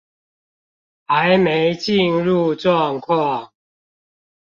[1.05, 3.51] 還沒進入狀況